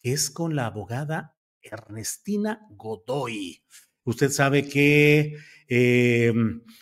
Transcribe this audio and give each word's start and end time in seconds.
que 0.00 0.12
es 0.12 0.30
con 0.30 0.56
la 0.56 0.66
abogada 0.66 1.36
Ernestina 1.62 2.66
Godoy. 2.70 3.62
Usted 4.04 4.30
sabe 4.30 4.68
que 4.68 5.36
eh, 5.68 6.32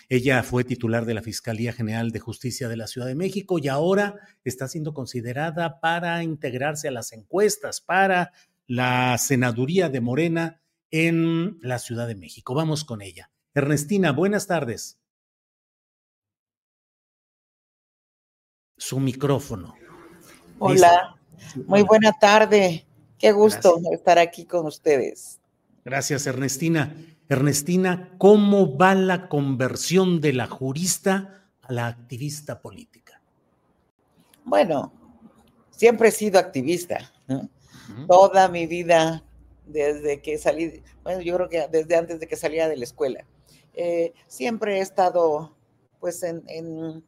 ella 0.08 0.42
fue 0.44 0.62
titular 0.62 1.04
de 1.06 1.14
la 1.14 1.22
Fiscalía 1.22 1.72
General 1.72 2.12
de 2.12 2.20
Justicia 2.20 2.68
de 2.68 2.76
la 2.76 2.86
Ciudad 2.86 3.08
de 3.08 3.16
México 3.16 3.58
y 3.58 3.66
ahora 3.66 4.14
está 4.44 4.68
siendo 4.68 4.94
considerada 4.94 5.80
para 5.80 6.22
integrarse 6.22 6.86
a 6.86 6.92
las 6.92 7.12
encuestas 7.12 7.80
para 7.80 8.32
la 8.68 9.18
senaduría 9.18 9.88
de 9.88 10.00
Morena 10.00 10.62
en 10.92 11.58
la 11.62 11.80
Ciudad 11.80 12.06
de 12.06 12.14
México. 12.14 12.54
Vamos 12.54 12.84
con 12.84 13.02
ella. 13.02 13.30
Ernestina, 13.54 14.12
buenas 14.12 14.46
tardes. 14.46 15.00
Su 18.76 19.00
micrófono. 19.00 19.74
Hola, 20.58 21.16
muy 21.66 21.82
buena 21.82 22.12
tarde. 22.12 22.85
Qué 23.18 23.32
gusto 23.32 23.80
estar 23.92 24.18
aquí 24.18 24.44
con 24.44 24.66
ustedes. 24.66 25.40
Gracias, 25.84 26.26
Ernestina. 26.26 26.94
Ernestina, 27.28 28.14
¿cómo 28.18 28.76
va 28.76 28.94
la 28.94 29.28
conversión 29.28 30.20
de 30.20 30.32
la 30.32 30.46
jurista 30.46 31.44
a 31.62 31.72
la 31.72 31.86
activista 31.88 32.60
política? 32.60 33.20
Bueno, 34.44 34.92
siempre 35.70 36.08
he 36.08 36.12
sido 36.12 36.38
activista. 36.38 37.12
Toda 38.08 38.48
mi 38.48 38.66
vida, 38.66 39.24
desde 39.66 40.20
que 40.20 40.38
salí, 40.38 40.82
bueno, 41.02 41.20
yo 41.20 41.36
creo 41.36 41.48
que 41.48 41.68
desde 41.68 41.96
antes 41.96 42.20
de 42.20 42.26
que 42.26 42.36
salía 42.36 42.68
de 42.68 42.76
la 42.76 42.84
escuela, 42.84 43.24
eh, 43.74 44.12
siempre 44.26 44.78
he 44.78 44.80
estado 44.80 45.56
pues 46.00 46.22
en, 46.22 46.42
en, 46.48 47.04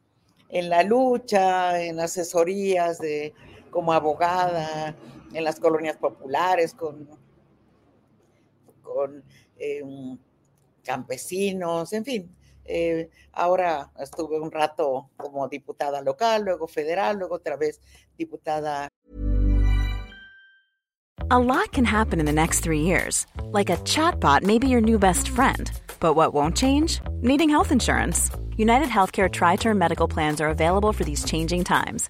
en 0.49 0.69
la 0.69 0.83
lucha, 0.83 1.81
en 1.81 1.99
asesorías 1.99 2.99
de, 2.99 3.33
como 3.71 3.93
abogada, 3.93 4.95
en 5.33 5.43
las 5.43 5.59
colonias 5.59 5.97
populares, 5.97 6.73
con, 6.73 7.07
con 8.81 9.23
eh, 9.57 9.83
campesinos, 10.83 11.93
en 11.93 12.05
fin. 12.05 12.35
Eh, 12.65 13.09
ahora 13.33 13.91
estuve 13.99 14.39
un 14.39 14.51
rato 14.51 15.09
como 15.17 15.47
diputada 15.47 16.01
local, 16.01 16.43
luego 16.43 16.67
federal, 16.67 17.17
luego 17.17 17.35
otra 17.35 17.57
vez 17.57 17.81
diputada. 18.17 18.87
A 21.31 21.37
lot 21.37 21.71
can 21.71 21.85
happen 21.85 22.19
in 22.19 22.25
the 22.25 22.31
next 22.31 22.61
three 22.61 22.81
years. 22.81 23.27
Like 23.51 23.69
a 23.69 23.77
chatbot 23.77 24.41
may 24.43 24.57
be 24.57 24.67
your 24.67 24.81
new 24.81 24.97
best 24.97 25.29
friend. 25.29 25.71
But 25.99 26.15
what 26.15 26.33
won't 26.33 26.55
change? 26.55 27.01
Needing 27.21 27.49
health 27.49 27.71
insurance. 27.71 28.31
United 28.57 28.89
Healthcare 28.89 29.31
Tri 29.31 29.55
Term 29.55 29.77
Medical 29.77 30.07
Plans 30.07 30.41
are 30.41 30.49
available 30.49 30.91
for 30.91 31.03
these 31.03 31.23
changing 31.23 31.63
times 31.63 32.09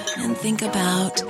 and 0.17 0.35
think 0.35 0.61
about 0.61 1.23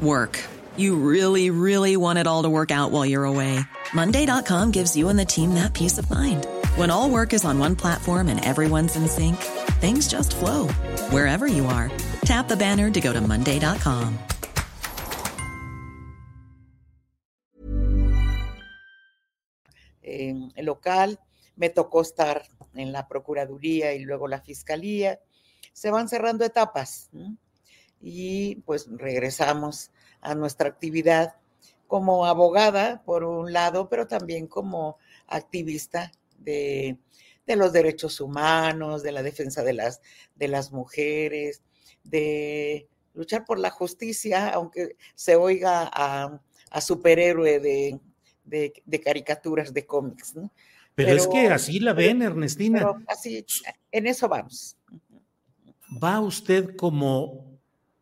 work. 0.00 0.38
You 0.76 0.96
really, 0.96 1.50
really 1.50 1.96
want 1.96 2.18
it 2.18 2.26
all 2.26 2.42
to 2.42 2.50
work 2.50 2.70
out 2.70 2.90
while 2.90 3.06
you're 3.06 3.24
away. 3.24 3.60
Monday.com 3.94 4.70
gives 4.70 4.96
you 4.96 5.08
and 5.08 5.18
the 5.18 5.24
team 5.24 5.54
that 5.54 5.74
peace 5.74 5.98
of 5.98 6.10
mind. 6.10 6.46
When 6.76 6.90
all 6.90 7.10
work 7.10 7.32
is 7.32 7.44
on 7.44 7.58
one 7.58 7.76
platform 7.76 8.28
and 8.28 8.44
everyone's 8.44 8.96
in 8.96 9.08
sync, 9.08 9.36
things 9.80 10.08
just 10.08 10.34
flow 10.36 10.68
wherever 11.10 11.46
you 11.46 11.66
are. 11.66 11.90
Tap 12.24 12.48
the 12.48 12.56
banner 12.56 12.90
to 12.90 13.00
go 13.00 13.12
to 13.12 13.20
Monday.com. 13.20 14.18
En 20.02 20.52
local 20.56 21.18
me 21.56 21.68
tocó 21.68 22.00
estar 22.00 22.42
en 22.74 22.90
la 22.90 23.06
Procuraduría 23.06 23.92
y 23.92 24.00
luego 24.00 24.26
la 24.26 24.40
Fiscalía. 24.40 25.20
Se 25.72 25.90
van 25.90 26.08
cerrando 26.08 26.44
etapas. 26.44 27.10
¿no? 27.12 27.36
Y 28.00 28.56
pues 28.66 28.88
regresamos 28.90 29.90
a 30.20 30.34
nuestra 30.34 30.68
actividad 30.68 31.34
como 31.86 32.24
abogada, 32.26 33.02
por 33.04 33.24
un 33.24 33.52
lado, 33.52 33.88
pero 33.88 34.06
también 34.06 34.46
como 34.46 34.96
activista 35.26 36.12
de, 36.38 36.96
los 37.46 37.72
derechos 37.72 38.20
humanos, 38.20 39.02
de 39.02 39.10
la 39.10 39.24
defensa 39.24 39.64
de 39.64 39.72
las, 39.72 40.00
de 40.36 40.46
las 40.46 40.70
mujeres, 40.70 41.62
de 42.04 42.86
luchar 43.12 43.44
por 43.44 43.58
la 43.58 43.70
justicia, 43.70 44.50
aunque 44.50 44.96
se 45.16 45.34
oiga 45.34 45.90
a, 45.92 46.40
superhéroe 46.80 47.58
de, 47.58 49.00
caricaturas, 49.04 49.74
de 49.74 49.84
cómics. 49.84 50.34
Pero, 50.94 51.10
es 51.10 51.26
que 51.26 51.48
así 51.48 51.80
la 51.80 51.92
ven, 51.92 52.22
Ernestina. 52.22 52.88
así, 53.08 53.44
en 53.90 54.06
eso 54.06 54.28
vamos. 54.28 54.76
¿Va 56.02 56.20
usted 56.20 56.76
como 56.76 57.49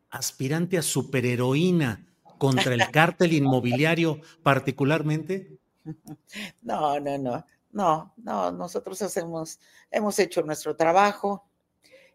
aspirante 0.09 0.77
a 0.77 0.81
superheroína 0.81 2.05
contra 2.37 2.73
el 2.73 2.89
cártel 2.91 3.33
inmobiliario 3.33 4.21
particularmente? 4.43 5.57
No, 6.61 6.99
no, 6.99 7.17
no, 7.17 7.45
no, 7.71 8.13
no, 8.17 8.51
nosotros 8.51 9.01
hacemos, 9.01 9.59
hemos 9.89 10.19
hecho 10.19 10.43
nuestro 10.43 10.75
trabajo. 10.75 11.49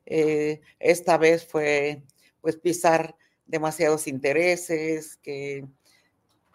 Eh, 0.06 0.60
esta 0.78 1.18
vez 1.18 1.44
fue 1.44 2.04
pues 2.40 2.56
pisar 2.56 3.16
demasiados 3.46 4.06
intereses 4.06 5.16
que 5.16 5.66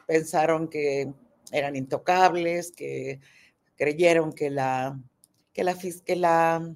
pensaron 0.08 0.70
que 0.70 1.12
eran 1.52 1.76
intocables, 1.76 2.72
que 2.72 3.20
creyeron 3.76 4.32
que 4.34 4.50
la, 4.50 5.00
que 5.54 5.64
la, 5.64 5.76
que 6.06 6.16
la, 6.16 6.76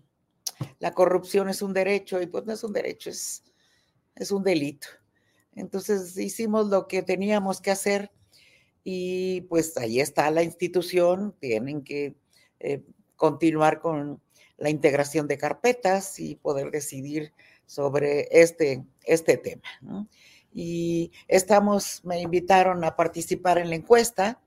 la 0.80 0.94
corrupción 0.94 1.50
es 1.50 1.62
un 1.62 1.74
derecho 1.74 2.22
y 2.22 2.28
pues 2.28 2.46
no 2.46 2.54
es 2.54 2.64
un 2.64 2.74
derecho, 2.74 3.10
es, 3.10 3.44
es 4.16 4.32
un 4.32 4.44
delito. 4.44 4.88
Entonces 5.56 6.18
hicimos 6.18 6.68
lo 6.68 6.88
que 6.88 7.04
teníamos 7.04 7.62
que 7.62 7.72
hacer 7.72 8.12
y 8.84 9.42
pues 9.42 9.78
ahí 9.78 10.00
está 10.00 10.30
la 10.32 10.44
institución, 10.44 11.36
tienen 11.40 11.84
que 11.84 12.16
eh, 12.60 12.84
continuar 13.16 13.80
con 13.80 14.22
la 14.58 14.70
integración 14.70 15.28
de 15.28 15.38
carpetas 15.38 16.20
y 16.20 16.36
poder 16.36 16.72
decidir 16.72 17.34
sobre 17.66 18.28
este, 18.32 18.84
este 19.04 19.38
tema. 19.38 20.08
y 20.54 21.12
estamos, 21.28 22.02
me 22.04 22.22
invitaron 22.22 22.84
a 22.84 22.96
participar 22.96 23.58
en 23.58 23.70
la 23.70 23.76
encuesta. 23.76 24.42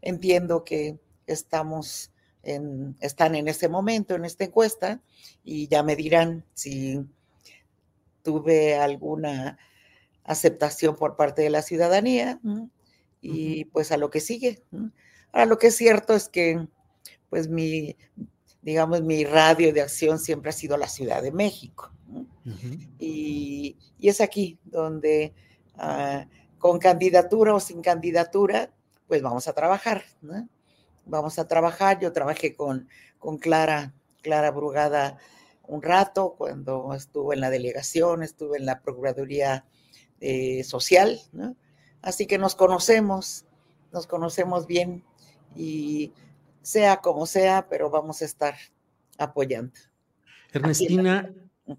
Entiendo 0.00 0.64
que 0.64 0.98
estamos 1.26 2.12
en, 2.42 2.96
están 3.00 3.34
en 3.34 3.48
este 3.48 3.68
momento 3.68 4.14
en 4.14 4.24
esta 4.24 4.44
encuesta 4.44 5.02
y 5.42 5.68
ya 5.68 5.82
me 5.82 5.96
dirán 5.96 6.44
si 6.54 7.04
tuve 8.22 8.76
alguna 8.76 9.58
aceptación 10.24 10.96
por 10.96 11.16
parte 11.16 11.42
de 11.42 11.50
la 11.50 11.62
ciudadanía 11.62 12.40
y 13.20 13.64
pues 13.66 13.92
a 13.92 13.96
lo 13.96 14.10
que 14.10 14.20
sigue. 14.20 14.62
Ahora 15.32 15.46
lo 15.46 15.58
que 15.58 15.68
es 15.68 15.76
cierto 15.76 16.14
es 16.14 16.28
que 16.28 16.66
pues 17.30 17.48
mi, 17.48 17.96
digamos, 18.62 19.02
mi 19.02 19.24
radio 19.24 19.72
de 19.72 19.82
acción 19.82 20.18
siempre 20.18 20.50
ha 20.50 20.52
sido 20.52 20.76
la 20.76 20.88
Ciudad 20.88 21.22
de 21.22 21.32
México. 21.32 21.90
y, 22.98 23.76
es 24.00 24.20
aquí 24.20 24.58
donde 24.64 25.34
ah, 25.76 26.26
con 26.58 26.78
candidatura 26.78 27.54
o 27.54 27.60
sin 27.60 27.82
candidatura, 27.82 28.70
pues 29.06 29.22
vamos 29.22 29.48
a 29.48 29.52
trabajar. 29.52 30.04
Vamos 31.06 31.38
a 31.38 31.48
trabajar. 31.48 31.98
Yo 32.00 32.12
trabajé 32.12 32.54
con, 32.54 32.88
con 33.18 33.38
Clara, 33.38 33.94
Clara 34.22 34.50
Brugada 34.50 35.18
un 35.68 35.82
rato 35.82 36.34
cuando 36.36 36.92
estuve 36.94 37.34
en 37.34 37.40
la 37.40 37.50
delegación, 37.50 38.22
estuve 38.22 38.58
en 38.58 38.66
la 38.66 38.80
Procuraduría 38.80 39.64
eh, 40.20 40.64
Social, 40.64 41.20
Así 42.00 42.26
que 42.26 42.38
nos 42.38 42.54
conocemos, 42.54 43.44
nos 43.92 44.06
conocemos 44.06 44.66
bien 44.66 45.02
y 45.56 46.12
sea 46.62 46.98
como 46.98 47.26
sea, 47.26 47.66
pero 47.68 47.90
vamos 47.90 48.22
a 48.22 48.24
estar 48.24 48.54
apoyando. 49.18 49.72
Ernestina, 50.52 51.34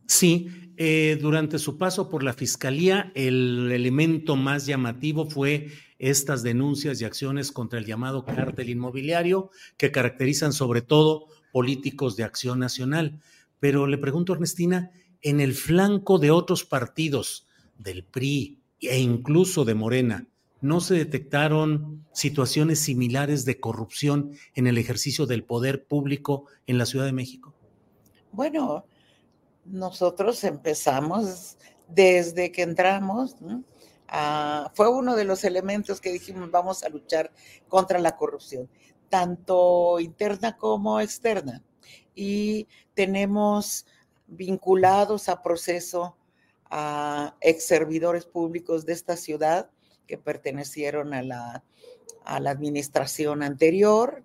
sí, 0.05 0.73
eh, 0.77 1.17
durante 1.21 1.57
su 1.57 1.77
paso 1.77 2.09
por 2.09 2.23
la 2.23 2.33
Fiscalía, 2.33 3.11
el 3.15 3.71
elemento 3.71 4.35
más 4.35 4.65
llamativo 4.65 5.29
fue 5.29 5.69
estas 5.99 6.43
denuncias 6.43 7.01
y 7.01 7.05
acciones 7.05 7.51
contra 7.51 7.79
el 7.79 7.85
llamado 7.85 8.25
cártel 8.25 8.69
inmobiliario 8.69 9.51
que 9.77 9.91
caracterizan 9.91 10.53
sobre 10.53 10.81
todo 10.81 11.27
políticos 11.51 12.15
de 12.15 12.23
acción 12.23 12.59
nacional. 12.59 13.19
Pero 13.59 13.87
le 13.87 13.97
pregunto, 13.97 14.33
Ernestina, 14.33 14.91
en 15.21 15.39
el 15.41 15.53
flanco 15.53 16.17
de 16.17 16.31
otros 16.31 16.65
partidos, 16.65 17.47
del 17.79 18.03
PRI 18.03 18.61
e 18.81 18.99
incluso 18.99 19.65
de 19.65 19.73
Morena, 19.73 20.27
¿no 20.61 20.81
se 20.81 20.95
detectaron 20.95 22.05
situaciones 22.13 22.79
similares 22.79 23.45
de 23.45 23.59
corrupción 23.59 24.33
en 24.53 24.67
el 24.67 24.77
ejercicio 24.77 25.25
del 25.25 25.43
poder 25.43 25.87
público 25.87 26.45
en 26.67 26.77
la 26.77 26.85
Ciudad 26.85 27.05
de 27.05 27.13
México? 27.13 27.55
Bueno, 28.31 28.85
nosotros 29.65 30.43
empezamos 30.43 31.57
desde 31.87 32.51
que 32.51 32.61
entramos, 32.61 33.35
fue 34.73 34.89
uno 34.89 35.15
de 35.15 35.23
los 35.23 35.43
elementos 35.43 36.01
que 36.01 36.11
dijimos 36.11 36.51
vamos 36.51 36.83
a 36.83 36.89
luchar 36.89 37.31
contra 37.67 37.99
la 37.99 38.15
corrupción, 38.15 38.69
tanto 39.09 39.99
interna 39.99 40.57
como 40.57 40.99
externa. 40.99 41.63
Y 42.13 42.67
tenemos 42.99 43.85
vinculados 44.27 45.29
a 45.29 45.41
proceso 45.41 46.17
a 46.69 47.33
ex 47.39 47.63
servidores 47.63 48.25
públicos 48.25 48.85
de 48.85 48.91
esta 48.91 49.15
ciudad 49.15 49.69
que 50.05 50.17
pertenecieron 50.17 51.13
a 51.13 51.23
la, 51.23 51.63
a 52.25 52.41
la 52.41 52.51
administración 52.51 53.41
anterior. 53.41 54.21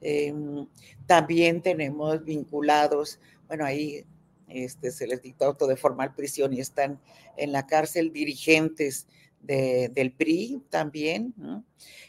Em, 0.00 0.68
también 1.08 1.62
tenemos 1.62 2.24
vinculados, 2.24 3.18
bueno, 3.48 3.64
ahí 3.64 4.04
este, 4.46 4.92
se 4.92 5.08
les 5.08 5.20
dictó 5.20 5.46
auto 5.46 5.66
de 5.66 5.74
formal 5.74 6.14
prisión 6.14 6.54
y 6.54 6.60
están 6.60 7.00
en 7.36 7.50
la 7.50 7.66
cárcel 7.66 8.12
dirigentes 8.12 9.08
del 9.40 10.12
PRI 10.12 10.62
también, 10.70 11.34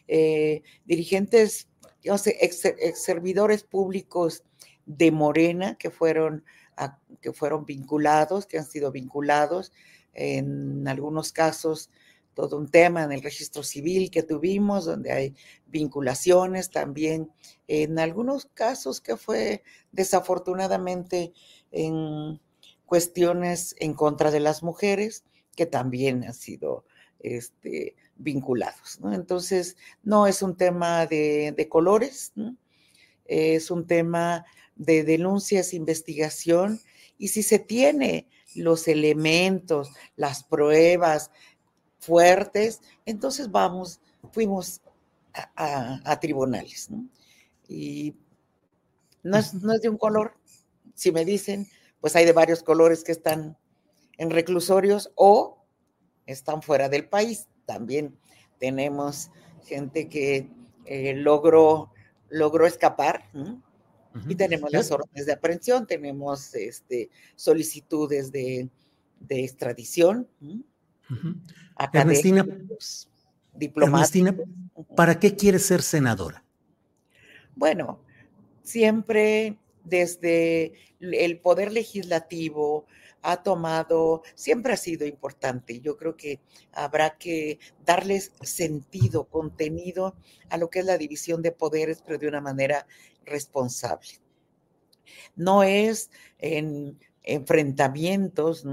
eh, 0.07 0.61
dirigentes, 0.85 1.67
yo 2.03 2.19
sé, 2.19 2.37
ex, 2.39 2.61
servidores 3.03 3.63
públicos 3.63 4.43
de 4.87 5.11
Morena 5.11 5.75
que 5.75 5.91
fueron, 5.91 6.43
que 7.21 7.31
fueron 7.31 7.65
vinculados, 7.65 8.47
que 8.47 8.57
han 8.57 8.65
sido 8.65 8.91
vinculados, 8.91 9.71
en 10.13 10.87
algunos 10.87 11.31
casos 11.31 11.91
todo 12.33 12.57
un 12.57 12.69
tema 12.69 13.03
en 13.03 13.11
el 13.11 13.23
registro 13.23 13.63
civil 13.63 14.11
que 14.11 14.21
tuvimos, 14.21 14.85
donde 14.85 15.11
hay 15.11 15.35
vinculaciones 15.65 16.69
también, 16.69 17.31
en 17.67 17.97
algunos 17.97 18.45
casos 18.45 19.01
que 19.01 19.17
fue 19.17 19.63
desafortunadamente 19.91 21.33
en 21.71 22.39
cuestiones 22.85 23.75
en 23.79 23.95
contra 23.95 24.29
de 24.29 24.39
las 24.39 24.61
mujeres, 24.61 25.23
que 25.55 25.65
también 25.65 26.23
han 26.25 26.35
sido 26.35 26.85
este, 27.19 27.95
vinculados. 28.15 28.99
Entonces, 29.11 29.75
no 30.03 30.27
es 30.27 30.43
un 30.43 30.55
tema 30.55 31.07
de, 31.07 31.67
colores, 31.69 32.33
es 33.25 33.71
un 33.71 33.87
tema 33.87 34.45
de 34.77 35.03
denuncias, 35.03 35.73
investigación, 35.73 36.79
y 37.17 37.29
si 37.29 37.43
se 37.43 37.59
tiene 37.59 38.27
los 38.55 38.87
elementos, 38.87 39.91
las 40.15 40.43
pruebas, 40.43 41.31
fuertes, 41.99 42.81
entonces 43.05 43.51
vamos, 43.51 43.99
fuimos 44.31 44.81
a, 45.55 46.19
tribunales. 46.19 46.89
Y 47.67 48.15
no 49.23 49.37
es, 49.37 49.53
no 49.53 49.73
es 49.73 49.81
de 49.81 49.89
un 49.89 49.97
color, 49.97 50.35
si 50.93 51.11
me 51.11 51.25
dicen, 51.25 51.67
pues 52.01 52.15
hay 52.15 52.25
de 52.25 52.33
varios 52.33 52.63
colores 52.63 53.03
que 53.03 53.11
están 53.11 53.57
en 54.17 54.29
reclusorios 54.29 55.11
o 55.15 55.63
están 56.25 56.61
fuera 56.61 56.89
del 56.89 57.07
país. 57.07 57.47
También 57.65 58.17
tenemos 58.59 59.29
gente 59.65 60.09
que 60.09 60.49
eh, 60.85 61.13
logró, 61.15 61.91
logró 62.29 62.65
escapar. 62.65 63.29
Y 64.27 64.35
tenemos 64.35 64.71
las 64.71 64.91
órdenes 64.91 65.25
de 65.25 65.33
aprehensión, 65.33 65.85
tenemos 65.85 66.53
este, 66.55 67.09
solicitudes 67.35 68.31
de, 68.31 68.69
extradición. 69.29 70.27
Ernestina, 71.93 72.45
Ernestina, 73.59 74.35
¿para 74.95 75.19
qué 75.19 75.35
quieres 75.35 75.65
ser 75.65 75.81
senadora? 75.81 76.43
Bueno, 77.55 77.99
siempre 78.61 79.57
desde 79.83 80.73
el 80.99 81.39
poder 81.39 81.71
legislativo 81.71 82.85
ha 83.21 83.43
tomado, 83.43 84.23
siempre 84.35 84.73
ha 84.73 84.77
sido 84.77 85.05
importante. 85.05 85.79
Yo 85.81 85.97
creo 85.97 86.15
que 86.15 86.39
habrá 86.71 87.17
que 87.17 87.59
darles 87.85 88.31
sentido, 88.41 89.25
contenido 89.25 90.15
a 90.49 90.57
lo 90.57 90.69
que 90.69 90.79
es 90.79 90.85
la 90.85 90.97
división 90.97 91.41
de 91.41 91.51
poderes, 91.51 92.01
pero 92.05 92.19
de 92.19 92.27
una 92.27 92.41
manera 92.41 92.87
responsable. 93.27 94.19
No 95.35 95.63
es 95.63 96.09
en 96.39 96.99
enfrentamientos, 97.23 98.65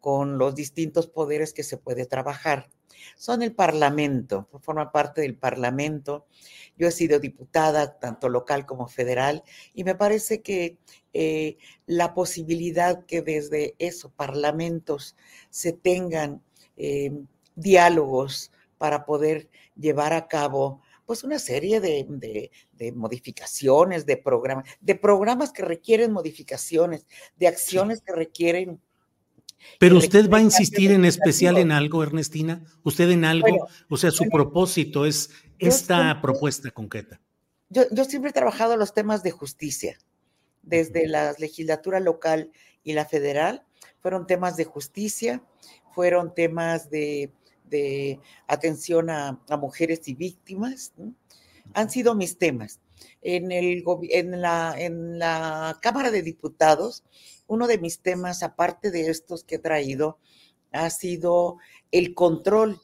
con 0.00 0.38
los 0.38 0.54
distintos 0.54 1.06
poderes 1.06 1.52
que 1.52 1.62
se 1.62 1.76
puede 1.76 2.06
trabajar. 2.06 2.70
Son 3.16 3.42
el 3.42 3.54
Parlamento, 3.54 4.48
forma 4.60 4.90
parte 4.92 5.20
del 5.20 5.36
Parlamento. 5.36 6.26
Yo 6.76 6.88
he 6.88 6.92
sido 6.92 7.18
diputada, 7.18 7.98
tanto 7.98 8.28
local 8.28 8.66
como 8.66 8.88
federal, 8.88 9.42
y 9.74 9.84
me 9.84 9.94
parece 9.94 10.40
que 10.40 10.78
eh, 11.12 11.56
la 11.86 12.14
posibilidad 12.14 13.04
que 13.06 13.22
desde 13.22 13.74
esos 13.78 14.12
parlamentos 14.12 15.16
se 15.50 15.72
tengan 15.72 16.42
eh, 16.76 17.12
diálogos 17.54 18.52
para 18.78 19.04
poder 19.04 19.48
llevar 19.76 20.12
a 20.12 20.28
cabo 20.28 20.80
pues 21.08 21.24
una 21.24 21.38
serie 21.38 21.80
de, 21.80 22.50
de, 22.72 22.92
modificaciones, 22.92 24.04
de 24.04 24.18
programas, 24.18 24.66
de 24.82 24.94
programas 24.94 25.52
que 25.52 25.62
requieren 25.62 26.12
modificaciones, 26.12 27.06
de 27.36 27.48
acciones 27.48 28.02
que 28.02 28.12
requieren 28.12 28.78
pero 29.78 29.96
usted 29.96 30.30
va 30.30 30.38
a 30.38 30.42
insistir 30.42 30.92
en 30.92 31.06
especial 31.06 31.56
en 31.56 31.72
algo, 31.72 32.02
Ernestina, 32.02 32.62
usted 32.84 33.10
en 33.10 33.24
algo, 33.24 33.68
o 33.88 33.96
sea, 33.96 34.10
su 34.10 34.28
propósito 34.28 35.06
es 35.06 35.30
esta 35.58 36.20
propuesta 36.20 36.70
concreta. 36.70 37.20
Yo, 37.70 37.82
yo, 37.90 38.04
siempre 38.04 38.30
he 38.30 38.34
trabajado 38.34 38.76
los 38.76 38.94
temas 38.94 39.22
de 39.22 39.30
justicia, 39.30 39.98
desde 40.62 41.08
la 41.08 41.34
legislatura 41.38 42.00
local 42.00 42.52
y 42.84 42.92
la 42.92 43.06
federal, 43.06 43.64
fueron 43.98 44.26
temas 44.26 44.56
de 44.56 44.64
justicia, 44.64 45.42
fueron 45.92 46.34
temas 46.34 46.88
de, 46.90 47.32
atención 48.46 49.10
a, 49.10 49.38
mujeres 49.60 50.06
y 50.08 50.14
víctimas, 50.14 50.92
han 51.74 51.90
sido 51.90 52.14
mis 52.14 52.38
temas. 52.38 52.80
En, 53.22 53.52
el, 53.52 53.84
en, 54.10 54.40
la, 54.40 54.74
en 54.76 55.18
la 55.18 55.78
Cámara 55.80 56.10
de 56.10 56.22
Diputados 56.22 57.04
uno 57.48 57.66
de 57.66 57.78
mis 57.78 58.00
temas, 58.00 58.42
aparte 58.42 58.90
de 58.90 59.08
estos 59.10 59.42
que 59.42 59.56
he 59.56 59.58
traído, 59.58 60.18
ha 60.70 60.88
sido 60.90 61.56
el 61.90 62.14
control, 62.14 62.80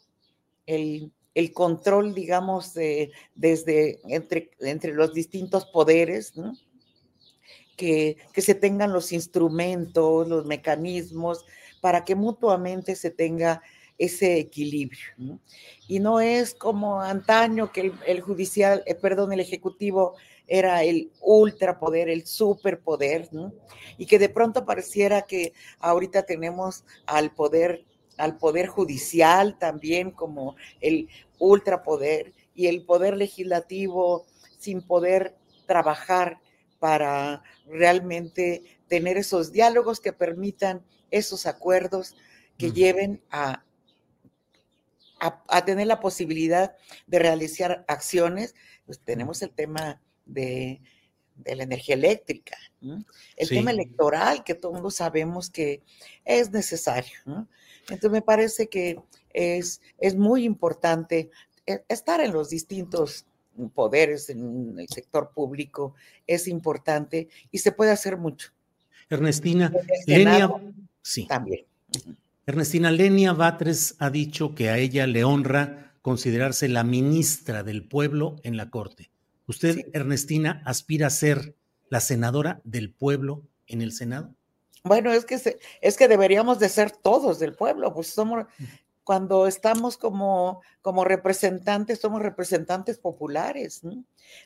el, 0.66 1.12
control, 1.52 2.14
digamos, 2.14 2.72
de, 2.72 3.12
desde 3.34 4.00
entre, 4.08 4.50
entre 4.60 4.94
los 4.94 5.12
distintos 5.12 5.66
poderes, 5.66 6.32
que, 7.76 8.16
se 8.34 8.54
tengan 8.54 8.92
los 8.92 9.12
instrumentos, 9.12 10.26
los 10.26 10.46
mecanismos, 10.46 11.44
para 11.82 12.04
que 12.04 12.14
mutuamente 12.14 12.96
se 12.96 13.10
tenga 13.10 13.62
ese 13.98 14.38
equilibrio. 14.38 15.38
Y 15.88 16.00
no 16.00 16.20
es 16.20 16.54
como 16.54 17.00
antaño 17.00 17.70
que 17.72 17.92
el, 18.06 18.20
judicial, 18.20 18.82
eh, 18.86 18.94
perdón, 18.94 19.32
el 19.32 19.40
ejecutivo 19.40 20.14
era 20.46 20.82
el 20.82 21.10
ultrapoder, 21.20 22.08
el 22.08 22.26
superpoder, 22.26 23.28
y 23.96 24.06
que 24.06 24.18
de 24.18 24.28
pronto 24.28 24.64
pareciera 24.64 25.22
que 25.22 25.52
ahorita 25.78 26.24
tenemos 26.24 26.84
al 27.06 27.32
poder, 27.32 27.84
al 28.18 28.36
poder 28.36 28.66
judicial 28.66 29.58
también 29.58 30.10
como 30.10 30.56
el 30.80 31.08
ultrapoder 31.38 32.32
y 32.54 32.66
el 32.66 32.84
poder 32.84 33.16
legislativo 33.16 34.26
sin 34.58 34.82
poder 34.82 35.34
trabajar 35.66 36.40
para 36.78 37.42
realmente 37.66 38.62
tener 38.88 39.16
esos 39.16 39.50
diálogos 39.50 40.00
que 40.00 40.12
permitan 40.12 40.84
esos 41.10 41.46
acuerdos 41.46 42.14
que 42.58 42.72
lleven 42.72 43.22
a, 43.30 43.64
a, 45.24 45.64
tener 45.64 45.86
la 45.86 46.00
posibilidad 46.00 46.76
de 47.06 47.18
realizar 47.18 47.84
acciones. 47.88 48.54
Pues 48.86 49.00
tenemos 49.00 49.42
el 49.42 49.50
tema 49.50 50.00
de, 50.26 50.80
la 51.44 51.62
energía 51.62 51.94
eléctrica, 51.94 52.56
el 53.36 53.48
tema 53.48 53.70
electoral, 53.70 54.44
que 54.44 54.54
todos 54.54 54.94
sabemos 54.94 55.50
que 55.50 55.82
es 56.24 56.50
necesario. 56.50 57.18
Entonces 57.82 58.10
me 58.10 58.22
parece 58.22 58.68
que 58.68 59.00
es, 59.30 59.80
es 59.98 60.14
muy 60.14 60.44
importante 60.44 61.30
e, 61.66 61.84
estar 61.88 62.20
en 62.20 62.32
los 62.32 62.50
distintos 62.50 63.26
poderes 63.74 64.30
en 64.30 64.78
el 64.78 64.88
sector 64.88 65.30
público 65.32 65.94
es 66.26 66.48
importante 66.48 67.28
y 67.50 67.58
se 67.58 67.72
puede 67.72 67.92
hacer 67.92 68.16
mucho. 68.16 68.50
Ernestina, 69.08 69.72
Lenia, 70.06 70.50
sí. 71.02 71.26
También. 71.26 71.64
Ernestina, 72.46 72.90
Lenia 72.90 73.32
Batres 73.32 73.96
ha 73.98 74.10
dicho 74.10 74.54
que 74.54 74.68
a 74.68 74.76
ella 74.76 75.06
le 75.06 75.24
honra 75.24 75.94
considerarse 76.02 76.68
la 76.68 76.84
ministra 76.84 77.62
del 77.62 77.88
pueblo 77.88 78.36
en 78.42 78.58
la 78.58 78.68
corte. 78.68 79.10
¿Usted, 79.46 79.88
Ernestina, 79.94 80.62
aspira 80.66 81.06
a 81.06 81.10
ser 81.10 81.54
la 81.88 82.00
senadora 82.00 82.60
del 82.64 82.92
pueblo 82.92 83.42
en 83.66 83.80
el 83.80 83.92
Senado? 83.92 84.34
Bueno, 84.82 85.10
es 85.10 85.24
que, 85.24 85.58
es 85.80 85.96
que 85.96 86.08
deberíamos 86.08 86.58
de 86.58 86.68
ser 86.68 86.90
todos 86.90 87.38
del 87.38 87.54
pueblo, 87.54 87.94
pues 87.94 88.08
somos, 88.08 88.44
cuando 89.04 89.46
estamos 89.46 89.96
como, 89.96 90.60
como 90.82 91.04
representantes, 91.04 92.00
somos 92.00 92.20
representantes 92.20 92.98
populares, 92.98 93.80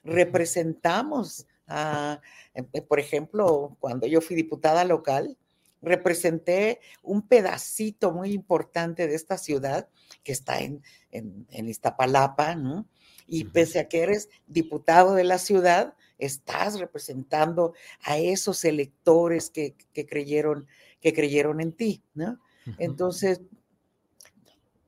representamos, 0.05 1.49
a, 1.67 2.21
eh, 2.55 2.83
por 2.83 3.01
ejemplo, 3.01 3.77
cuando 3.81 4.07
yo 4.07 4.21
fui 4.21 4.37
diputada 4.37 4.85
local, 4.85 5.37
representé 5.83 6.81
un 7.03 7.23
pedacito 7.23 8.13
muy 8.13 8.33
importante 8.33 9.07
de 9.07 9.15
esta 9.15 9.39
ciudad 9.39 9.89
que 10.25 10.33
está 10.33 10.61
en, 10.61 10.83
en, 11.11 11.69
Iztapalapa, 11.69 12.55
¿no? 12.55 12.87
Y 13.27 13.45
pese 13.45 13.79
a 13.79 13.89
que 13.89 14.03
eres 14.03 14.29
diputado 14.47 15.15
de 15.15 15.25
la 15.25 15.39
ciudad, 15.39 15.95
estás 16.19 16.81
representando 16.81 17.75
a 18.03 18.17
esos 18.19 18.65
electores 18.65 19.51
que, 19.51 19.77
que 19.93 20.07
creyeron, 20.07 20.67
que 21.01 21.13
creyeron 21.13 21.61
en 21.61 21.73
ti, 21.73 22.03
¿no? 22.15 22.41
Entonces, 22.79 23.41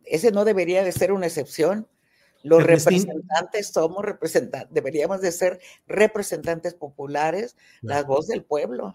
ese 0.05 0.33
no 0.33 0.45
debería 0.45 0.85
de 0.85 0.93
ser 0.93 1.13
una 1.13 1.27
excepción. 1.27 1.89
Los 2.43 2.63
representantes 2.63 3.69
somos 3.69 4.05
representantes, 4.05 4.73
deberíamos 4.73 5.21
de 5.21 5.31
ser 5.31 5.61
representantes 5.87 6.75
populares, 6.75 7.57
la 7.83 8.03
voz 8.03 8.27
del 8.27 8.45
pueblo. 8.45 8.93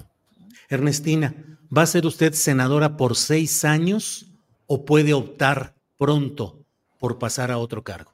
Ernestina, 0.69 1.59
¿va 1.75 1.83
a 1.83 1.87
ser 1.87 2.05
usted 2.05 2.33
senadora 2.33 2.97
por 2.97 3.15
seis 3.15 3.65
años 3.65 4.31
o 4.67 4.85
puede 4.85 5.13
optar 5.13 5.75
pronto 5.97 6.65
por 6.99 7.19
pasar 7.19 7.51
a 7.51 7.57
otro 7.57 7.83
cargo? 7.83 8.11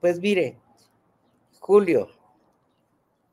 Pues 0.00 0.18
mire, 0.20 0.58
Julio, 1.60 2.08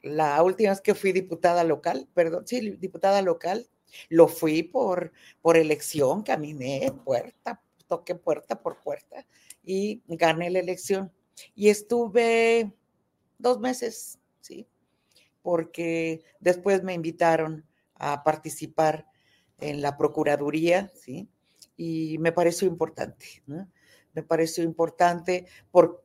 la 0.01 0.41
última 0.43 0.69
vez 0.71 0.81
que 0.81 0.95
fui 0.95 1.11
diputada 1.11 1.63
local, 1.63 2.07
perdón, 2.13 2.45
sí, 2.45 2.77
diputada 2.79 3.21
local, 3.21 3.67
lo 4.09 4.27
fui 4.27 4.63
por, 4.63 5.11
por 5.41 5.57
elección, 5.57 6.21
caminé 6.21 6.93
puerta 7.03 7.61
toqué 7.89 8.15
puerta 8.15 8.61
por 8.61 8.81
puerta 8.81 9.25
y 9.65 10.01
gané 10.07 10.49
la 10.49 10.59
elección. 10.59 11.11
Y 11.55 11.67
estuve 11.67 12.71
dos 13.37 13.59
meses, 13.59 14.19
¿sí? 14.39 14.65
Porque 15.41 16.23
después 16.39 16.83
me 16.83 16.93
invitaron 16.93 17.65
a 17.99 18.23
participar 18.23 19.05
en 19.59 19.81
la 19.81 19.97
Procuraduría, 19.97 20.91
¿sí? 20.95 21.29
Y 21.77 22.17
me 22.19 22.31
pareció 22.31 22.67
importante. 22.67 23.43
Me 24.13 24.23
pareció 24.23 24.63
importante 24.63 25.45
por 25.71 26.03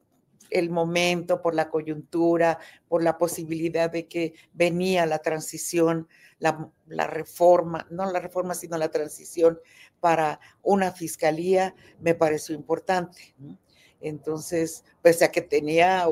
el 0.51 0.71
momento, 0.71 1.41
por 1.41 1.55
la 1.55 1.69
coyuntura, 1.69 2.59
por 2.89 3.03
la 3.03 3.19
posibilidad 3.19 3.91
de 3.91 4.07
que 4.07 4.35
venía 4.53 5.07
la 5.07 5.19
transición, 5.19 6.09
la, 6.39 7.07
reforma, 7.07 7.87
no 7.91 8.11
la 8.11 8.21
reforma, 8.21 8.55
sino 8.55 8.77
la 8.77 8.91
transición 8.91 9.59
para 10.01 10.41
una 10.63 10.93
fiscalía, 10.93 11.75
me 12.01 12.15
pareció 12.15 12.55
importante. 12.55 13.35
Entonces, 14.05 14.85
pese 15.01 15.25
a 15.25 15.33
que 15.33 15.41
tenía 15.41 16.07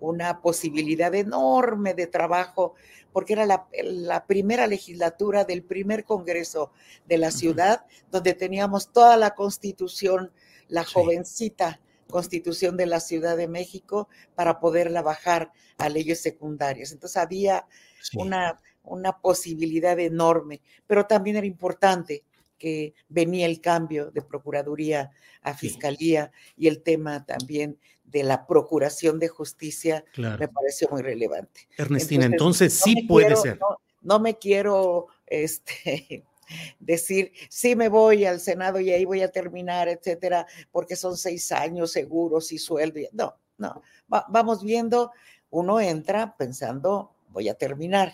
una 0.00 0.40
posibilidad 0.40 1.14
enorme 1.14 1.92
de 1.92 2.06
trabajo, 2.06 2.74
porque 3.12 3.34
era 3.34 3.44
la, 3.44 3.68
la, 3.82 4.26
primera 4.26 4.66
legislatura 4.66 5.44
del 5.44 5.62
primer 5.62 6.04
Congreso 6.04 6.72
de 7.06 7.18
la 7.18 7.30
ciudad, 7.30 7.84
donde 8.10 8.32
teníamos 8.32 8.92
toda 8.92 9.18
la 9.18 9.34
constitución, 9.34 10.32
la 10.68 10.84
jovencita 10.84 11.80
constitución 12.08 12.78
de 12.78 12.86
la 12.86 13.00
Ciudad 13.00 13.36
de 13.36 13.48
México 13.48 14.08
para 14.34 14.60
poderla 14.60 15.02
bajar 15.02 15.52
a 15.76 15.90
leyes 15.90 16.22
secundarias. 16.22 16.92
Entonces 16.92 17.18
había 17.18 17.66
una, 18.14 18.58
una 18.82 19.18
posibilidad 19.20 19.98
enorme, 19.98 20.62
pero 20.86 21.06
también 21.06 21.36
era 21.36 21.46
importante 21.46 22.24
que 22.58 22.94
venía 23.08 23.46
el 23.46 23.60
cambio 23.60 24.10
de 24.10 24.22
Procuraduría 24.22 25.10
a 25.42 25.54
Fiscalía 25.54 26.32
y 26.56 26.66
el 26.66 26.82
tema 26.82 27.24
también 27.24 27.78
de 28.04 28.22
la 28.22 28.46
Procuración 28.46 29.18
de 29.18 29.28
Justicia 29.28 30.04
me 30.16 30.48
pareció 30.48 30.88
muy 30.90 31.02
relevante. 31.02 31.68
Ernestina, 31.76 32.26
entonces, 32.26 32.72
sí 32.74 33.02
puede 33.06 33.36
ser. 33.36 33.58
No, 33.58 33.76
no, 34.02 34.18
me 34.18 34.38
quiero 34.38 35.08
este, 35.26 36.24
decir, 36.78 37.32
sí 37.48 37.76
me 37.76 37.88
voy 37.88 38.24
al 38.24 38.40
Senado 38.40 38.80
y 38.80 38.90
ahí 38.90 39.04
voy 39.04 39.22
a 39.22 39.30
terminar, 39.30 39.88
etcétera, 39.88 40.46
porque 40.70 40.96
son 40.96 41.16
seis 41.16 41.52
años 41.52 41.92
seguros 41.92 42.52
y 42.52 42.58
sueldo. 42.58 43.00
No, 43.12 43.34
no, 43.58 43.82
vamos 44.08 44.62
viendo, 44.62 45.12
uno 45.50 45.80
entra 45.80 46.36
pensando, 46.36 47.12
voy 47.30 47.48
a 47.48 47.54
terminar, 47.54 48.12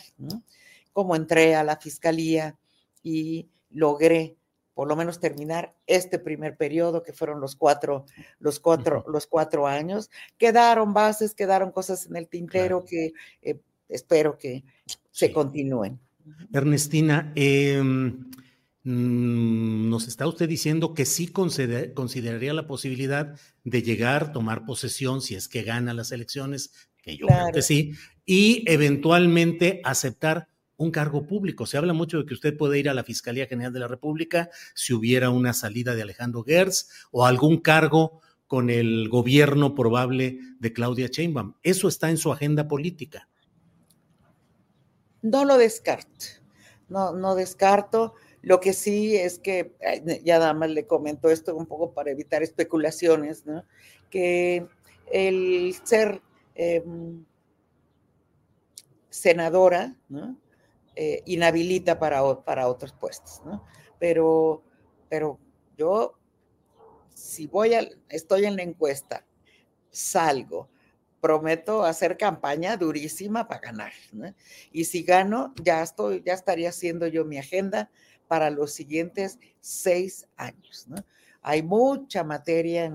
como 0.93 1.17
entré 1.17 1.55
a 1.55 1.65
la 1.65 1.77
fiscalía 1.77 2.57
y 3.03 3.49
logré 3.75 4.37
por 4.75 4.89
lo 4.89 4.97
menos 4.97 5.21
terminar 5.21 5.75
este 5.87 6.19
primer 6.19 6.57
periodo, 6.57 7.03
que 7.03 7.13
fueron 7.13 7.41
los 7.41 7.55
cuatro, 7.55 8.05
los 8.41 8.59
cuatro, 8.59 9.05
los 9.09 9.27
cuatro 9.27 9.67
años. 9.67 10.11
Quedaron 10.37 10.93
bases, 10.93 11.35
quedaron 11.35 11.71
cosas 11.71 12.07
en 12.07 12.17
el 12.17 12.29
tintero 12.29 12.85
que 12.85 13.13
eh, 13.41 13.61
espero 13.89 14.37
que 14.37 14.65
se 15.13 15.33
continúen. 15.33 16.01
Ernestina, 16.53 17.33
em, 17.37 18.31
mm, 18.83 19.91
nos 19.91 20.09
está 20.09 20.27
usted 20.27 20.49
diciendo 20.49 20.93
que 20.93 21.07
sí 21.07 21.29
consideraría 21.29 22.53
la 22.53 22.67
posibilidad 22.67 23.39
de 23.63 23.83
llegar, 23.83 24.33
tomar 24.33 24.65
posesión 24.65 25.23
si 25.23 25.37
es 25.37 25.49
que 25.49 25.63
gana 25.63 25.95
las 25.95 26.11
elecciones, 26.11 26.73
que 27.01 27.17
yo 27.17 27.27
creo 27.27 27.53
que 27.53 27.63
sí, 27.63 27.93
y 28.27 28.65
eventualmente 28.67 29.81
aceptar 29.85 30.49
un 30.77 30.91
cargo 30.91 31.27
público. 31.27 31.67
Se 31.67 31.77
habla 31.77 31.93
mucho 31.93 32.19
de 32.19 32.27
que 32.27 32.35
usted 32.35 32.57
puede 32.57 32.79
ir 32.79 32.89
a 32.89 32.95
la 32.95 33.05
Fiscalía 33.05 33.47
General 33.47 33.73
de 33.73 33.81
la 33.81 33.89
República 33.89 34.51
si 34.75 34.93
hubiera 34.93 35.31
una 35.31 35.53
salida 35.53 35.95
de 35.95 36.03
Alejandro 36.03 36.43
Gertz 36.43 36.89
o 37.11 37.27
algún 37.27 37.59
cargo 37.59 38.21
con 38.47 38.71
el 38.71 39.09
gobierno 39.09 39.75
probable 39.75 40.39
de 40.59 40.73
Claudia 40.73 41.09
Sheinbaum. 41.09 41.55
¿Eso 41.63 41.89
está 41.89 42.11
en 42.11 42.19
su 42.19 42.33
agenda 42.33 42.69
política? 42.69 43.29
No 45.23 45.45
lo 45.45 45.57
descarto, 45.57 46.27
no, 46.89 47.13
no 47.13 47.35
descarto. 47.35 48.15
Lo 48.43 48.61
que 48.61 48.75
sí 48.75 49.17
es 49.17 49.39
que, 49.39 49.75
ya 50.23 50.39
nada 50.39 50.53
más 50.53 50.69
le 50.69 50.87
comento 50.87 51.31
esto 51.31 51.57
un 51.57 51.65
poco 51.65 51.95
para 51.95 52.11
evitar 52.11 52.43
especulaciones, 52.43 53.47
¿no? 53.47 53.65
que 54.11 54.67
el 55.11 55.75
ser 55.83 56.21
em, 56.55 57.25
senadora 59.09 59.97
¿no? 60.09 60.37
Eh, 60.97 61.23
inhabilita 61.27 61.99
para, 61.99 62.45
para 62.45 62.69
otros 62.69 62.93
puestos, 62.93 63.43
¿no? 63.45 63.65
Pero, 63.99 64.63
pero 65.09 65.41
yo, 65.77 66.17
si 67.13 67.49
voy 67.49 67.75
a, 67.75 67.89
estoy 68.09 68.45
en 68.45 68.55
la 68.55 68.63
encuesta, 68.63 69.27
salgo, 69.91 70.69
prometo 71.21 71.85
hacer 71.85 72.17
campaña 72.17 72.77
durísima 72.77 73.49
para 73.49 73.61
ganar. 73.61 73.93
Y 74.71 74.85
si 74.85 75.03
gano, 75.03 75.53
ya 75.63 75.83
estoy, 75.83 76.23
ya 76.25 76.35
estaría 76.35 76.69
haciendo 76.69 77.09
yo 77.09 77.25
mi 77.25 77.39
agenda 77.39 77.91
para 78.29 78.51
los 78.51 78.73
siguientes 78.73 79.39
seis 79.61 80.29
años. 80.37 80.87
hay 81.43 81.63
mucha 81.63 82.23
materia, 82.23 82.93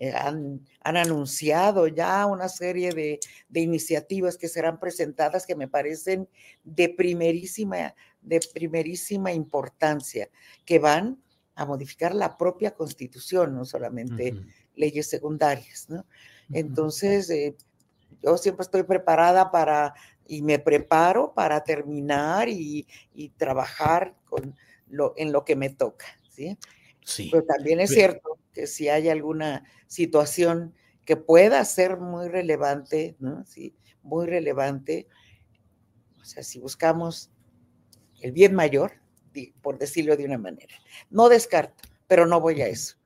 eh, 0.00 0.14
han, 0.14 0.66
anunciado 0.82 1.86
ya 1.86 2.24
una 2.24 2.48
serie 2.48 2.90
de, 2.94 3.20
iniciativas 3.52 4.38
que 4.38 4.48
serán 4.48 4.80
presentadas 4.80 5.44
que 5.44 5.54
me 5.54 5.68
parecen 5.68 6.26
de 6.64 6.88
primerísima, 6.88 7.94
de 8.22 8.40
primerísima 8.54 9.30
importancia, 9.30 10.30
que 10.64 10.78
van 10.78 11.22
a 11.54 11.66
modificar 11.66 12.14
la 12.14 12.38
propia 12.38 12.70
constitución, 12.70 13.54
no 13.54 13.66
solamente 13.66 14.34
leyes 14.74 15.10
secundarias. 15.10 15.86
Entonces, 16.50 17.28
eh, 17.28 17.54
yo 18.22 18.38
siempre 18.38 18.62
estoy 18.62 18.84
preparada 18.84 19.50
para, 19.50 19.92
y 20.26 20.40
me 20.40 20.58
preparo 20.58 21.34
para 21.34 21.62
terminar 21.62 22.48
y, 22.48 22.86
trabajar 23.36 24.16
con 24.24 24.56
lo, 24.88 25.12
en 25.18 25.30
lo 25.30 25.44
que 25.44 25.56
me 25.56 25.68
toca. 25.68 26.06
¿sí? 26.30 26.56
Pero 27.30 27.44
también 27.44 27.80
es 27.80 27.90
cierto 27.90 28.39
que 28.52 28.66
si 28.66 28.88
hay 28.88 29.08
alguna 29.08 29.64
situación 29.86 30.74
que 31.04 31.16
pueda 31.16 31.64
ser 31.64 31.98
muy 31.98 32.28
relevante, 32.28 33.16
¿no? 33.18 33.44
Sí, 33.46 33.74
muy 34.02 34.26
relevante, 34.26 35.08
o 36.20 36.24
sea, 36.24 36.42
si 36.42 36.58
buscamos 36.58 37.30
el 38.20 38.32
bien 38.32 38.54
mayor, 38.54 38.92
por 39.62 39.78
decirlo 39.78 40.16
de 40.16 40.24
una 40.24 40.38
manera. 40.38 40.74
No 41.10 41.28
descarto, 41.28 41.84
pero 42.06 42.26
no 42.26 42.40
voy 42.40 42.60
a 42.62 42.68
eso. 42.68 42.96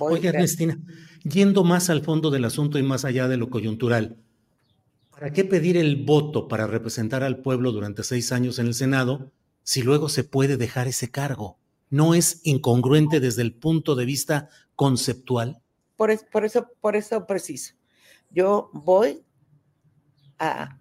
Oye, 0.00 0.28
Ernestina, 0.28 0.78
yendo 1.22 1.64
más 1.64 1.90
al 1.90 2.02
fondo 2.02 2.30
del 2.30 2.44
asunto 2.44 2.78
y 2.78 2.82
más 2.82 3.04
allá 3.04 3.28
de 3.28 3.36
lo 3.36 3.50
coyuntural, 3.50 4.16
¿para 5.10 5.32
qué 5.32 5.44
pedir 5.44 5.76
el 5.76 6.04
voto 6.04 6.48
para 6.48 6.66
representar 6.66 7.22
al 7.22 7.38
pueblo 7.38 7.70
durante 7.70 8.02
seis 8.02 8.32
años 8.32 8.58
en 8.58 8.66
el 8.66 8.74
Senado 8.74 9.30
si 9.62 9.82
luego 9.82 10.08
se 10.08 10.24
puede 10.24 10.56
dejar 10.56 10.88
ese 10.88 11.10
cargo? 11.10 11.58
¿No 11.90 12.14
es 12.14 12.40
incongruente 12.42 13.20
desde 13.20 13.42
el 13.42 13.54
punto 13.54 13.94
de 13.94 14.04
vista 14.04 14.48
conceptual? 14.76 15.60
Por, 15.96 16.30
por 16.30 16.44
eso, 16.44 16.68
por 16.80 16.96
eso 16.96 17.26
preciso. 17.26 17.74
Yo 18.30 18.70
voy 18.72 19.24
a 20.38 20.80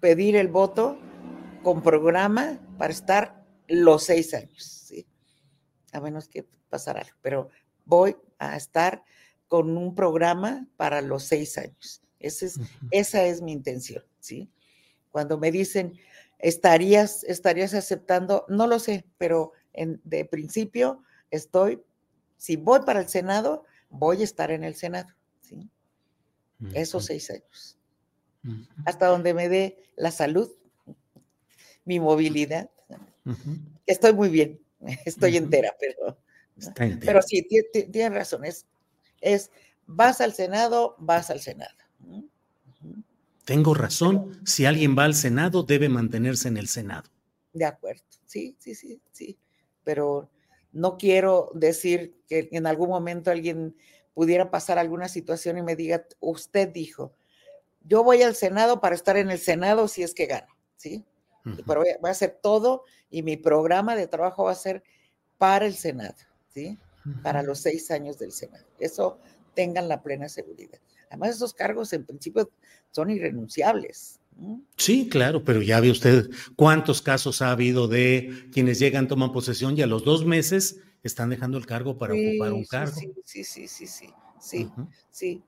pedir 0.00 0.36
el 0.36 0.48
voto 0.48 0.98
con 1.62 1.82
programa 1.82 2.58
para 2.78 2.92
estar 2.92 3.44
los 3.68 4.04
seis 4.04 4.34
años, 4.34 4.64
¿sí? 4.64 5.06
A 5.92 6.00
menos 6.00 6.28
que 6.28 6.46
pasara 6.68 7.00
algo, 7.00 7.16
pero 7.22 7.48
voy 7.84 8.16
a 8.38 8.56
estar 8.56 9.04
con 9.46 9.76
un 9.76 9.94
programa 9.94 10.66
para 10.76 11.00
los 11.00 11.24
seis 11.24 11.58
años. 11.58 12.02
es, 12.18 12.58
Esa 12.90 13.24
es 13.24 13.42
mi 13.42 13.52
intención, 13.52 14.04
¿sí? 14.20 14.50
Cuando 15.10 15.38
me 15.38 15.50
dicen, 15.50 15.98
¿estarías, 16.38 17.24
¿estarías 17.24 17.74
aceptando? 17.74 18.46
No 18.48 18.66
lo 18.66 18.78
sé, 18.78 19.06
pero 19.18 19.52
de 19.74 20.24
principio 20.24 21.02
estoy, 21.30 21.82
si 22.40 22.56
voy 22.56 22.80
para 22.86 23.00
el 23.00 23.08
Senado, 23.08 23.66
voy 23.90 24.22
a 24.22 24.24
estar 24.24 24.50
en 24.50 24.64
el 24.64 24.74
Senado, 24.74 25.14
¿sí? 25.42 25.68
Esos 26.72 27.04
seis 27.04 27.30
años. 27.30 27.76
Hasta 28.86 29.08
donde 29.08 29.34
me 29.34 29.50
dé 29.50 29.76
la 29.94 30.10
salud, 30.10 30.50
mi 31.84 32.00
movilidad. 32.00 32.70
Estoy 33.84 34.14
muy 34.14 34.30
bien, 34.30 34.58
estoy 35.04 35.36
entera, 35.36 35.76
pero, 35.78 36.18
pero 37.00 37.20
sí, 37.20 37.46
tienes 37.92 38.14
razón, 38.14 38.46
es, 38.46 38.64
es, 39.20 39.50
vas 39.86 40.22
al 40.22 40.32
Senado, 40.32 40.96
vas 40.98 41.28
al 41.28 41.40
Senado. 41.40 41.76
Tengo 43.44 43.74
razón, 43.74 44.40
si 44.46 44.64
alguien 44.64 44.96
va 44.96 45.04
al 45.04 45.14
Senado, 45.14 45.62
debe 45.62 45.90
mantenerse 45.90 46.48
en 46.48 46.56
el 46.56 46.68
Senado. 46.68 47.10
De 47.52 47.66
acuerdo, 47.66 48.02
sí, 48.24 48.56
sí, 48.58 48.74
sí, 48.74 48.98
sí 49.12 49.38
pero 49.84 50.30
no 50.72 50.98
quiero 50.98 51.50
decir 51.54 52.16
que 52.28 52.48
en 52.52 52.66
algún 52.66 52.88
momento 52.88 53.30
alguien 53.30 53.76
pudiera 54.14 54.50
pasar 54.50 54.78
alguna 54.78 55.08
situación 55.08 55.58
y 55.58 55.62
me 55.62 55.76
diga, 55.76 56.04
usted 56.20 56.68
dijo, 56.68 57.14
yo 57.82 58.04
voy 58.04 58.22
al 58.22 58.34
Senado 58.34 58.80
para 58.80 58.94
estar 58.94 59.16
en 59.16 59.30
el 59.30 59.38
Senado 59.38 59.88
si 59.88 60.02
es 60.02 60.14
que 60.14 60.26
gano, 60.26 60.54
¿sí? 60.76 61.04
Pero 61.66 61.80
voy 61.80 61.88
a, 61.88 62.10
hacer 62.10 62.38
todo 62.42 62.84
y 63.08 63.22
mi 63.22 63.36
programa 63.36 63.96
de 63.96 64.06
trabajo 64.06 64.44
va 64.44 64.52
a 64.52 64.56
ser 64.56 64.82
para 65.38 65.66
el 65.66 65.74
Senado, 65.74 66.16
¿sí? 66.52 66.78
Para 67.22 67.42
los 67.42 67.60
seis 67.60 67.90
años 67.90 68.18
del 68.18 68.32
Senado. 68.32 68.66
Eso 68.78 69.18
tengan 69.54 69.88
la 69.88 70.02
plena 70.02 70.28
seguridad. 70.28 70.78
Además, 71.08 71.30
esos 71.30 71.54
cargos 71.54 71.92
en 71.92 72.04
principio 72.04 72.50
son 72.90 73.10
irrenunciables. 73.10 74.19
Sí, 74.76 75.08
claro, 75.08 75.44
pero 75.44 75.62
ya 75.62 75.80
ve 75.80 75.90
usted 75.90 76.30
cuántos 76.56 77.02
casos 77.02 77.42
ha 77.42 77.50
habido 77.50 77.88
de 77.88 78.48
quienes 78.52 78.78
llegan, 78.78 79.08
toman 79.08 79.32
posesión 79.32 79.76
y 79.76 79.82
a 79.82 79.86
los 79.86 80.04
dos 80.04 80.24
meses 80.24 80.80
están 81.02 81.30
dejando 81.30 81.58
el 81.58 81.66
cargo 81.66 81.98
para 81.98 82.14
ocupar 82.14 82.52
un 82.52 82.64
cargo. 82.64 82.94
Sí, 82.94 83.12
sí, 83.24 83.44
sí, 83.44 83.68
sí, 83.68 83.86
sí, 83.86 84.08
sí, 84.40 84.70
sí. 85.10 85.42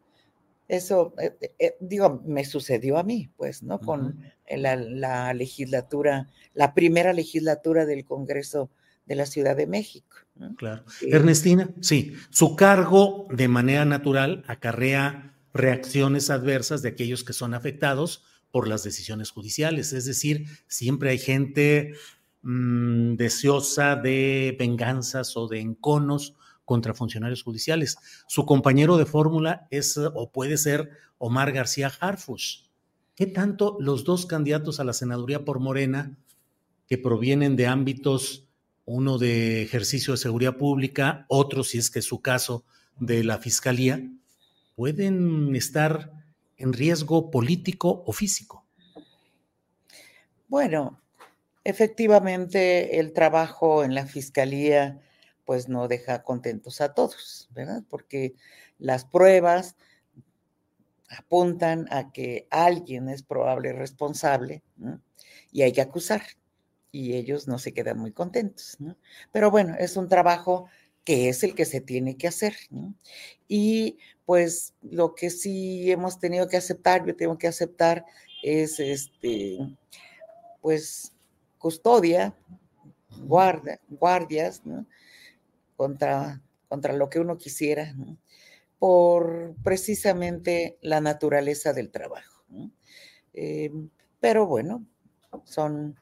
Eso, 0.69 1.13
eh, 1.19 1.37
eh, 1.41 1.55
eh, 1.59 1.77
digo, 1.81 2.23
me 2.25 2.45
sucedió 2.45 2.97
a 2.97 3.03
mí, 3.03 3.31
pues, 3.37 3.63
¿no? 3.63 3.81
Con 3.81 4.23
la, 4.49 5.35
legislatura, 5.35 6.31
la 6.55 6.73
primera 6.73 7.13
legislatura 7.13 7.85
del 7.85 8.05
Congreso 8.05 8.71
de 9.07 9.17
la 9.17 9.27
Ciudad 9.27 9.57
de 9.57 9.67
México. 9.67 10.17
Claro. 10.57 10.85
Ernestina, 11.03 11.71
sí, 11.81 12.15
su 12.31 12.57
cargo 12.57 13.27
de 13.31 13.49
manera 13.49 13.85
natural 13.85 14.45
acarrea 14.47 15.35
reacciones 15.53 16.31
adversas 16.31 16.81
de 16.81 16.89
aquellos 16.91 17.25
que 17.25 17.35
son 17.35 17.53
afectados 17.53 18.25
por 18.53 18.69
las 18.69 18.85
decisiones 18.85 19.31
judiciales. 19.31 19.93
Es 19.93 20.05
decir, 20.05 20.47
siempre 20.69 21.11
hay 21.11 21.19
gente 21.19 21.95
mm, 22.43 23.15
deseosa 23.15 23.97
de 23.97 24.55
venganzas 24.57 25.37
o 25.37 25.49
de 25.49 25.59
enconos 25.59 26.35
contra 26.65 26.95
funcionarios 26.95 27.43
judiciales. 27.43 27.97
Su 28.29 28.47
compañero 28.47 28.97
de 28.99 29.07
fórmula 29.07 29.67
es 29.71 29.99
o 29.99 30.31
puede 30.31 30.57
ser 30.57 30.91
Omar 31.19 31.51
García 31.51 31.93
Harfush. 31.99 32.67
¿Qué 33.17 33.27
tanto 33.27 33.77
los 33.81 34.05
dos 34.05 34.27
candidatos 34.27 34.79
a 34.79 34.85
la 34.85 34.93
senaduría 34.93 35.45
por 35.45 35.59
Morena, 35.59 36.17
que 36.87 36.99
provienen 36.99 37.57
de 37.57 37.67
ámbitos, 37.67 38.47
uno 38.85 39.19
de 39.19 39.63
ejercicio 39.63 40.13
de 40.13 40.19
seguridad 40.19 40.57
pública, 40.57 41.27
otro, 41.29 41.65
si 41.65 41.79
es 41.79 41.91
que 41.91 42.01
es 42.01 42.05
su 42.05 42.21
caso, 42.21 42.65
de 42.99 43.25
la 43.25 43.39
fiscalía, 43.39 44.03
pueden 44.77 45.55
estar 45.57 46.22
en 46.63 46.73
riesgo 46.73 47.31
político 47.31 48.05
o 48.07 48.13
físico? 48.13 48.65
Bueno, 50.49 51.01
efectivamente 51.65 53.01
el 53.01 53.13
trabajo 53.13 53.83
en 53.85 53.95
la 53.95 54.07
fiscalía 54.07 55.01
pues 55.45 55.69
no 55.69 55.89
deja 55.89 56.23
contentos 56.23 56.81
a 56.81 56.95
todos, 56.95 57.49
¿verdad? 57.53 57.83
Porque 57.89 58.35
las 58.79 59.05
pruebas 59.05 59.77
apuntan 61.09 61.89
a 61.91 62.13
que 62.13 62.47
alguien 62.51 63.09
es 63.09 63.23
probable 63.23 63.73
responsable 63.73 64.63
y 65.51 65.63
hay 65.63 65.73
que 65.73 65.83
acusar 65.83 66.23
y 66.93 67.15
ellos 67.15 67.49
no 67.49 67.59
se 67.59 67.75
quedan 67.75 67.99
muy 67.99 68.13
contentos. 68.13 68.77
¿no? 68.79 68.97
Pero 69.33 69.51
bueno, 69.51 69.75
es 69.79 69.97
un 69.97 70.09
trabajo 70.09 70.67
que 71.05 71.29
es 71.29 71.43
el 71.43 71.55
que 71.55 71.65
se 71.65 71.81
tiene 71.81 72.17
que 72.17 72.29
hacer. 72.29 72.55
Y 73.49 73.99
pues 74.25 74.75
lo 74.83 75.15
que 75.15 75.31
sí 75.31 75.91
hemos 75.91 76.19
tenido 76.19 76.49
que 76.49 76.57
aceptar, 76.57 77.05
yo 77.05 77.17
tengo 77.17 77.39
que 77.39 77.49
aceptar, 77.49 78.05
es 78.43 78.81
este, 78.81 79.59
pues 80.61 81.13
custodia, 81.59 82.35
guarda, 83.25 83.81
guardias, 83.89 84.63
contra, 85.77 86.41
contra 86.69 86.93
lo 86.93 87.09
que 87.09 87.21
uno 87.21 87.39
quisiera, 87.39 87.95
por 88.79 89.55
precisamente 89.63 90.79
la 90.81 91.01
naturaleza 91.01 91.73
del 91.73 91.91
trabajo. 91.91 92.45
Em, 93.33 93.91
pero 94.21 94.47
bueno, 94.47 94.85
son 95.45 95.99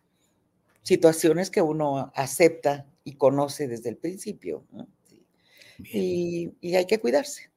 situaciones 0.82 1.50
que 1.50 1.62
uno 1.62 2.10
acepta 2.14 2.86
y 3.04 3.14
conoce 3.14 3.68
desde 3.68 3.90
el 3.90 3.96
principio. 3.96 4.64
Y, 5.78 6.52
hay 6.74 6.86
que 6.86 7.00
cuidarse. 7.00 7.50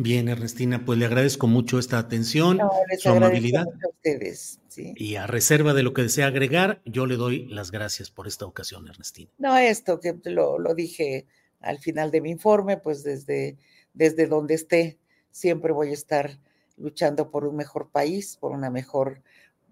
Bien, 0.00 0.28
Ernestina, 0.28 0.84
pues 0.84 0.96
le 0.96 1.06
agradezco 1.06 1.48
mucho 1.48 1.80
esta 1.80 1.98
atención, 1.98 2.60
su 2.98 3.08
amabilidad. 3.08 3.66
A 3.66 3.88
ustedes, 3.88 4.60
Y 4.76 5.16
a 5.16 5.26
reserva 5.26 5.74
de 5.74 5.82
lo 5.82 5.92
que 5.92 6.02
desea 6.02 6.28
agregar, 6.28 6.80
yo 6.84 7.04
le 7.04 7.16
doy 7.16 7.46
las 7.48 7.72
gracias 7.72 8.08
por 8.08 8.28
esta 8.28 8.46
ocasión, 8.46 8.86
Ernestina. 8.86 9.28
No, 9.38 9.56
esto 9.56 9.98
que 9.98 10.16
lo, 10.24 10.56
dije 10.76 11.26
al 11.60 11.80
final 11.80 12.12
de 12.12 12.20
mi 12.20 12.30
informe, 12.30 12.76
pues 12.76 13.02
desde, 13.02 13.58
desde 13.92 14.28
donde 14.28 14.54
esté, 14.54 14.98
siempre 15.32 15.72
voy 15.72 15.90
a 15.90 15.94
estar 15.94 16.38
luchando 16.76 17.32
por 17.32 17.44
un 17.44 17.56
mejor 17.56 17.90
país, 17.90 18.36
por 18.36 18.52
una 18.52 18.70
mejor... 18.70 19.22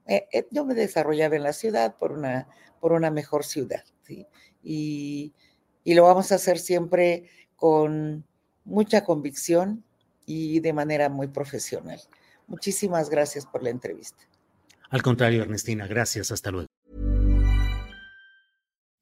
Eh, 0.09 0.27
eh, 0.33 0.47
yo 0.51 0.65
me 0.65 0.75
he 0.75 0.77
desarrollado 0.77 1.37
en 1.37 1.45
la 1.45 1.53
ciudad 1.53 1.97
por 1.99 2.11
una, 2.11 2.49
por 2.81 2.93
una 2.93 3.13
mejor 3.13 3.45
ciudad, 3.45 3.85
¿sí? 4.03 4.27
Y, 4.67 5.33
lo 5.85 6.03
vamos 6.03 6.33
a 6.33 6.35
hacer 6.35 6.59
siempre 6.59 7.31
con 7.55 8.25
mucha 8.65 9.05
convicción 9.05 9.85
y 10.27 10.61
de 10.61 10.73
manera 10.73 11.09
muy 11.09 11.29
profesional. 11.29 12.01
Muchísimas 12.49 13.09
gracias 13.09 13.47
por 13.47 13.63
la 13.63 13.71
entrevista. 13.71 14.25
Al 14.91 15.03
contrario, 15.03 15.43
Ernestina, 15.43 15.87
gracias. 15.87 16.33
Hasta 16.33 16.51
luego. 16.51 16.67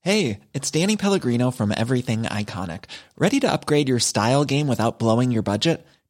Hey, 0.00 0.40
it's 0.52 0.70
Danny 0.70 0.98
Pellegrino 0.98 1.50
from 1.50 1.72
Everything 1.72 2.24
Iconic. 2.24 2.84
Ready 3.16 3.40
to 3.40 3.50
upgrade 3.50 3.88
your 3.88 4.00
style 4.00 4.44
game 4.44 4.68
without 4.68 4.98
blowing 4.98 5.32
your 5.32 5.42
budget? 5.42 5.86